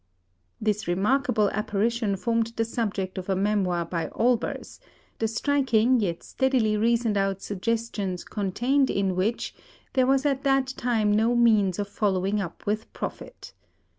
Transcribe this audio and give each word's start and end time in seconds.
This 0.59 0.87
remarkable 0.87 1.51
apparition 1.51 2.15
formed 2.15 2.53
the 2.55 2.65
subject 2.65 3.19
of 3.19 3.29
a 3.29 3.35
memoir 3.35 3.85
by 3.85 4.07
Olbers, 4.15 4.79
the 5.19 5.27
striking 5.27 5.99
yet 5.99 6.23
steadily 6.23 6.75
reasoned 6.75 7.17
out 7.17 7.43
suggestions 7.43 8.23
contained 8.23 8.89
in 8.89 9.15
which 9.15 9.53
there 9.93 10.07
was 10.07 10.25
at 10.25 10.41
that 10.41 10.69
time 10.75 11.15
no 11.15 11.35
means 11.35 11.77
of 11.77 11.87
following 11.87 12.41
up 12.41 12.65
with 12.65 12.91
profit. 12.93 13.53